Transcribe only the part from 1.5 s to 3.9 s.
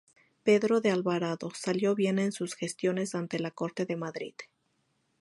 salió bien en sus gestiones ante la corte